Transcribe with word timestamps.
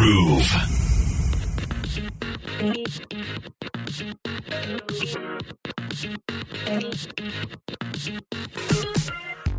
Groove. 0.00 0.70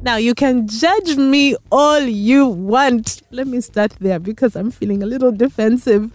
Now, 0.03 0.15
you 0.15 0.33
can 0.33 0.67
judge 0.67 1.15
me 1.15 1.55
all 1.71 1.99
you 1.99 2.47
want. 2.47 3.21
Let 3.29 3.45
me 3.45 3.61
start 3.61 3.91
there 3.99 4.17
because 4.17 4.55
I'm 4.55 4.71
feeling 4.71 5.03
a 5.03 5.05
little 5.05 5.31
defensive. 5.31 6.11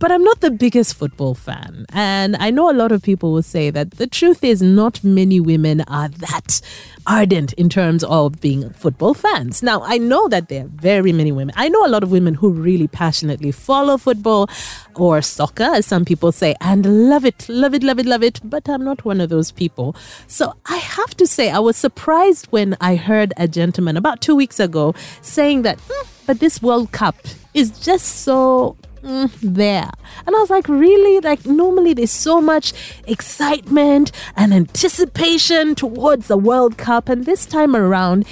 But 0.00 0.12
I'm 0.12 0.22
not 0.22 0.40
the 0.40 0.50
biggest 0.50 0.94
football 0.94 1.34
fan. 1.34 1.86
And 1.92 2.36
I 2.36 2.50
know 2.50 2.70
a 2.70 2.74
lot 2.74 2.92
of 2.92 3.02
people 3.02 3.32
will 3.32 3.42
say 3.42 3.70
that 3.70 3.92
the 3.92 4.06
truth 4.06 4.44
is, 4.44 4.62
not 4.62 5.02
many 5.02 5.40
women 5.40 5.80
are 5.82 6.08
that 6.08 6.60
ardent 7.06 7.52
in 7.54 7.68
terms 7.68 8.04
of 8.04 8.40
being 8.40 8.70
football 8.70 9.14
fans. 9.14 9.62
Now, 9.62 9.82
I 9.82 9.98
know 9.98 10.28
that 10.28 10.48
there 10.48 10.66
are 10.66 10.68
very 10.68 11.12
many 11.12 11.32
women. 11.32 11.52
I 11.56 11.68
know 11.68 11.84
a 11.84 11.88
lot 11.88 12.04
of 12.04 12.12
women 12.12 12.34
who 12.34 12.50
really 12.50 12.86
passionately 12.86 13.50
follow 13.50 13.96
football 13.98 14.48
or 14.94 15.20
soccer, 15.22 15.64
as 15.64 15.86
some 15.86 16.04
people 16.04 16.30
say, 16.30 16.54
and 16.60 17.08
love 17.08 17.24
it, 17.24 17.48
love 17.48 17.74
it, 17.74 17.82
love 17.82 17.98
it, 17.98 18.06
love 18.06 18.22
it. 18.22 18.40
But 18.44 18.68
I'm 18.68 18.84
not 18.84 19.04
one 19.04 19.20
of 19.20 19.30
those 19.30 19.50
people. 19.50 19.96
So 20.28 20.54
I 20.66 20.76
have 20.76 21.16
to 21.16 21.26
say, 21.26 21.50
I 21.50 21.58
was 21.58 21.76
surprised 21.76 22.46
when 22.50 22.76
I 22.80 22.94
heard 22.94 23.27
a 23.36 23.48
gentleman 23.48 23.96
about 23.96 24.20
two 24.20 24.34
weeks 24.34 24.60
ago 24.60 24.94
saying 25.22 25.62
that, 25.62 25.78
"Hmm, 25.88 26.08
but 26.26 26.40
this 26.40 26.62
World 26.62 26.92
Cup 26.92 27.16
is 27.54 27.70
just 27.80 28.22
so 28.22 28.76
mm, 29.02 29.30
there. 29.42 29.90
And 30.26 30.36
I 30.36 30.38
was 30.38 30.50
like, 30.50 30.68
really? 30.68 31.20
Like, 31.20 31.46
normally 31.46 31.94
there's 31.94 32.10
so 32.10 32.40
much 32.40 32.72
excitement 33.06 34.12
and 34.36 34.52
anticipation 34.52 35.74
towards 35.74 36.28
the 36.28 36.36
World 36.36 36.78
Cup. 36.78 37.08
And 37.08 37.24
this 37.24 37.46
time 37.46 37.74
around, 37.74 38.26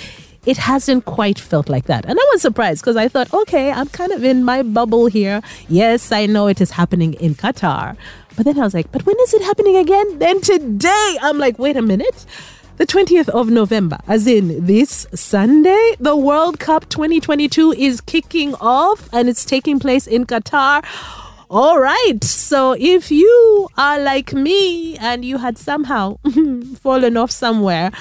it 0.45 0.57
hasn't 0.57 1.05
quite 1.07 1.39
felt 1.39 1.69
like 1.69 1.87
that. 1.87 2.05
And 2.05 2.19
I 2.19 2.31
was 2.33 2.43
surprised 2.43 2.83
because 2.83 2.97
I 2.97 3.09
thought, 3.09 3.33
okay, 3.33 3.73
I'm 3.73 3.89
kind 3.89 4.13
of 4.13 4.25
in 4.25 4.45
my 4.45 4.63
bubble 4.63 5.07
here. 5.07 5.43
Yes, 5.69 6.13
I 6.13 6.27
know 6.27 6.47
it 6.47 6.61
is 6.61 6.71
happening 6.71 7.15
in 7.15 7.35
Qatar. 7.35 7.97
But 8.37 8.45
then 8.45 8.59
I 8.59 8.63
was 8.63 8.75
like, 8.75 8.93
but 8.93 9.05
when 9.07 9.17
is 9.21 9.35
it 9.35 9.43
happening 9.43 9.77
again? 9.77 10.19
Then 10.19 10.41
today, 10.41 11.19
I'm 11.23 11.39
like, 11.39 11.59
wait 11.59 11.77
a 11.77 11.83
minute. 11.83 12.27
The 12.77 12.87
20th 12.87 13.31
of 13.31 13.49
November, 13.49 13.97
as 14.07 14.27
in 14.27 14.67
this 14.67 15.07
Sunday, 15.15 15.97
the 15.99 16.15
World 16.15 16.61
Cup 16.61 16.87
2022 16.91 17.73
is 17.73 18.03
kicking 18.03 18.55
off 18.57 19.09
and 19.15 19.31
it's 19.31 19.47
taking 19.47 19.79
place 19.79 20.07
in 20.07 20.27
Qatar. 20.27 20.85
All 21.49 21.81
right. 21.81 22.23
So 22.23 22.77
if 22.79 23.11
you 23.11 23.69
are 23.79 23.99
like 23.99 24.35
me 24.35 24.99
and 24.99 25.25
you 25.25 25.39
had 25.39 25.57
somehow 25.57 26.19
fallen 26.83 27.17
off 27.17 27.31
somewhere, 27.31 27.93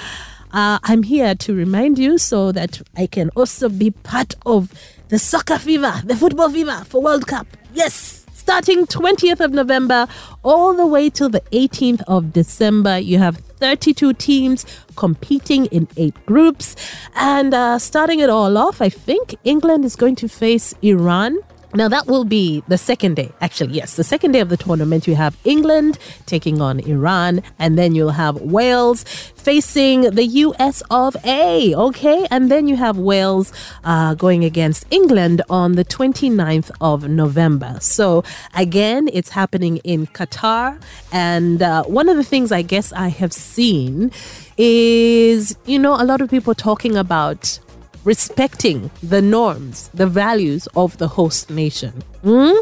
uh, 0.52 0.78
I'm 0.82 1.04
here 1.04 1.34
to 1.34 1.54
remind 1.54 1.98
you 1.98 2.18
so 2.18 2.52
that 2.52 2.82
I 2.98 3.06
can 3.06 3.30
also 3.30 3.70
be 3.70 3.92
part 3.92 4.34
of 4.44 4.74
the 5.08 5.18
soccer 5.18 5.58
fever, 5.58 6.02
the 6.04 6.16
football 6.16 6.50
fever 6.50 6.84
for 6.84 7.00
World 7.00 7.26
Cup. 7.26 7.46
Yes 7.72 8.25
starting 8.46 8.86
20th 8.86 9.40
of 9.40 9.50
November 9.50 10.06
all 10.44 10.72
the 10.72 10.86
way 10.86 11.10
till 11.10 11.28
the 11.28 11.40
18th 11.50 12.00
of 12.06 12.32
December. 12.32 12.96
You 12.96 13.18
have 13.18 13.38
32 13.38 14.12
teams 14.12 14.64
competing 14.94 15.66
in 15.66 15.88
eight 15.96 16.14
groups. 16.26 16.76
And 17.16 17.52
uh, 17.52 17.80
starting 17.80 18.20
it 18.20 18.30
all 18.30 18.56
off, 18.56 18.80
I 18.80 18.88
think 18.88 19.34
England 19.42 19.84
is 19.84 19.96
going 19.96 20.14
to 20.22 20.28
face 20.28 20.74
Iran. 20.80 21.40
Now, 21.76 21.88
that 21.88 22.06
will 22.06 22.24
be 22.24 22.62
the 22.68 22.78
second 22.78 23.16
day. 23.16 23.30
Actually, 23.42 23.74
yes, 23.74 23.96
the 23.96 24.04
second 24.04 24.32
day 24.32 24.40
of 24.40 24.48
the 24.48 24.56
tournament. 24.56 25.06
You 25.06 25.14
have 25.14 25.36
England 25.44 25.98
taking 26.24 26.62
on 26.62 26.80
Iran, 26.80 27.42
and 27.58 27.76
then 27.76 27.94
you'll 27.94 28.12
have 28.12 28.40
Wales 28.40 29.04
facing 29.34 30.00
the 30.12 30.24
US 30.24 30.82
of 30.90 31.18
A. 31.26 31.74
Okay, 31.74 32.26
and 32.30 32.50
then 32.50 32.66
you 32.66 32.76
have 32.76 32.96
Wales 32.96 33.52
uh, 33.84 34.14
going 34.14 34.42
against 34.42 34.86
England 34.90 35.42
on 35.50 35.72
the 35.72 35.84
29th 35.84 36.70
of 36.80 37.10
November. 37.10 37.76
So, 37.82 38.24
again, 38.54 39.10
it's 39.12 39.28
happening 39.28 39.76
in 39.84 40.06
Qatar. 40.06 40.80
And 41.12 41.62
uh, 41.62 41.84
one 41.84 42.08
of 42.08 42.16
the 42.16 42.24
things 42.24 42.52
I 42.52 42.62
guess 42.62 42.90
I 42.94 43.08
have 43.08 43.34
seen 43.34 44.12
is, 44.56 45.58
you 45.66 45.78
know, 45.78 46.00
a 46.00 46.04
lot 46.04 46.22
of 46.22 46.30
people 46.30 46.54
talking 46.54 46.96
about 46.96 47.60
respecting 48.06 48.90
the 49.02 49.20
norms, 49.20 49.90
the 49.92 50.06
values 50.06 50.68
of 50.76 50.96
the 50.98 51.08
host 51.08 51.50
nation. 51.50 52.04
Mm? 52.22 52.56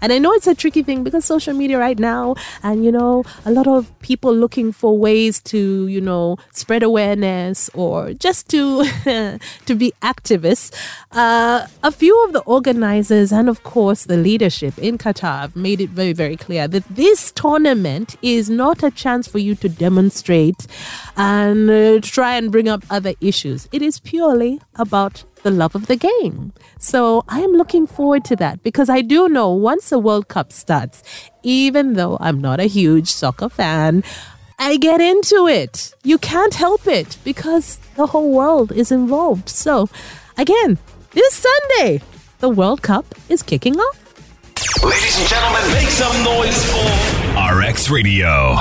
And 0.00 0.12
I 0.12 0.18
know 0.18 0.32
it's 0.32 0.46
a 0.46 0.54
tricky 0.54 0.82
thing 0.82 1.02
because 1.02 1.24
social 1.24 1.54
media 1.54 1.78
right 1.78 1.98
now, 1.98 2.34
and 2.62 2.84
you 2.84 2.92
know, 2.92 3.24
a 3.44 3.50
lot 3.50 3.66
of 3.66 3.96
people 4.00 4.34
looking 4.34 4.70
for 4.70 4.96
ways 4.98 5.40
to, 5.42 5.86
you 5.88 6.00
know, 6.00 6.36
spread 6.52 6.82
awareness 6.82 7.70
or 7.74 8.12
just 8.12 8.48
to 8.50 8.84
to 9.66 9.74
be 9.74 9.92
activists. 10.02 10.72
Uh, 11.12 11.66
a 11.82 11.90
few 11.90 12.14
of 12.24 12.32
the 12.32 12.40
organizers 12.40 13.32
and 13.32 13.48
of 13.48 13.62
course 13.62 14.04
the 14.04 14.16
leadership 14.16 14.76
in 14.78 14.98
Qatar 14.98 15.40
have 15.40 15.56
made 15.56 15.80
it 15.80 15.90
very, 15.90 16.12
very 16.12 16.36
clear 16.36 16.68
that 16.68 16.84
this 16.88 17.32
tournament 17.32 18.16
is 18.22 18.50
not 18.50 18.82
a 18.82 18.90
chance 18.90 19.26
for 19.28 19.38
you 19.38 19.54
to 19.56 19.68
demonstrate 19.68 20.66
and 21.16 21.70
uh, 21.70 22.00
try 22.02 22.36
and 22.36 22.50
bring 22.52 22.68
up 22.68 22.84
other 22.90 23.14
issues. 23.20 23.68
It 23.72 23.82
is 23.82 24.00
purely 24.00 24.60
about 24.88 25.24
the 25.42 25.50
love 25.50 25.74
of 25.74 25.86
the 25.86 25.96
game. 25.96 26.52
So 26.78 27.24
I 27.28 27.40
am 27.40 27.52
looking 27.52 27.86
forward 27.86 28.24
to 28.26 28.36
that 28.36 28.62
because 28.62 28.88
I 28.88 29.00
do 29.02 29.28
know 29.28 29.50
once 29.50 29.90
the 29.90 29.98
World 29.98 30.28
Cup 30.28 30.52
starts, 30.52 31.02
even 31.42 31.94
though 31.94 32.16
I'm 32.20 32.40
not 32.40 32.58
a 32.60 32.64
huge 32.78 33.08
soccer 33.08 33.48
fan, 33.48 34.02
I 34.58 34.76
get 34.76 35.00
into 35.00 35.46
it. 35.46 35.94
You 36.02 36.18
can't 36.18 36.54
help 36.54 36.86
it 36.86 37.18
because 37.22 37.78
the 37.96 38.06
whole 38.06 38.32
world 38.32 38.72
is 38.72 38.90
involved. 38.90 39.48
So, 39.48 39.88
again, 40.36 40.78
this 41.12 41.46
Sunday, 41.46 42.00
the 42.40 42.48
World 42.48 42.82
Cup 42.82 43.06
is 43.28 43.42
kicking 43.42 43.76
off. 43.76 43.98
Ladies 44.82 45.18
and 45.20 45.28
gentlemen, 45.28 45.62
make 45.72 45.88
some 45.88 46.16
noise 46.24 46.58
for 46.72 47.60
RX 47.60 47.90
Radio. 47.90 48.58